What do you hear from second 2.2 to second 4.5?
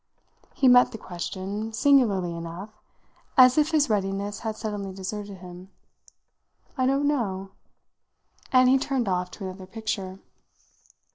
enough as if his readiness